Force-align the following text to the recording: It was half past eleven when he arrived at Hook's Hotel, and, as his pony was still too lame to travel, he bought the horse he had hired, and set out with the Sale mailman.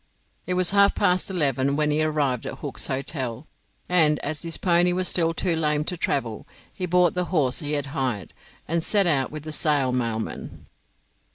It 0.47 0.55
was 0.55 0.71
half 0.71 0.95
past 0.95 1.29
eleven 1.29 1.75
when 1.75 1.91
he 1.91 2.01
arrived 2.01 2.47
at 2.47 2.55
Hook's 2.57 2.87
Hotel, 2.87 3.45
and, 3.87 4.17
as 4.25 4.41
his 4.41 4.57
pony 4.57 4.93
was 4.93 5.07
still 5.07 5.31
too 5.31 5.55
lame 5.55 5.83
to 5.83 5.95
travel, 5.95 6.47
he 6.73 6.87
bought 6.87 7.13
the 7.13 7.25
horse 7.25 7.59
he 7.59 7.73
had 7.73 7.85
hired, 7.93 8.33
and 8.67 8.81
set 8.81 9.05
out 9.05 9.29
with 9.31 9.43
the 9.43 9.51
Sale 9.51 9.91
mailman. 9.91 10.65